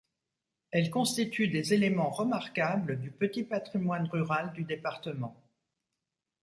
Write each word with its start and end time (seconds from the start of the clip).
Elles 0.71 0.89
constituent 0.89 1.47
des 1.49 1.75
éléments 1.75 2.09
remarquables 2.09 2.99
du 2.99 3.11
petit 3.11 3.43
patrimoine 3.43 4.07
rural 4.07 4.51
du 4.51 4.63
département. 4.63 5.37